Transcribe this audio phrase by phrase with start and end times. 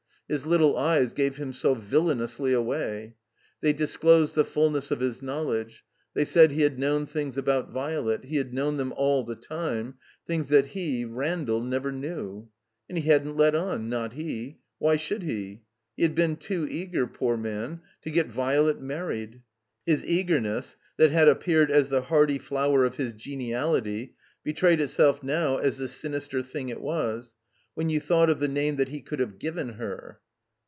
[0.31, 3.15] His little eyes gave him so villainously away.
[3.59, 5.83] They dis closed the fullness of his knowledge;
[6.15, 9.95] ^.they said he had known things about Violet; he had known them all the time,
[10.25, 12.47] things that he, Randall, never knew.
[12.87, 14.59] And he hadn't let on, not he.
[14.77, 15.63] Why should he?
[15.97, 19.41] He had been too eager, poor man, to get Violet married.
[19.85, 24.13] His eagerness, that had appeared as the hardy flower of his geniality,
[24.45, 27.35] betrayed itself now as the sinister thing it was—
[27.81, 30.19] ^when you thought of the name that he could have given her!